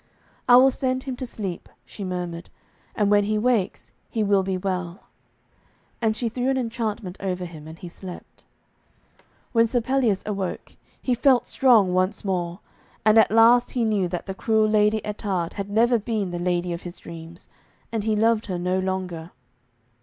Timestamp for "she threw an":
6.15-6.57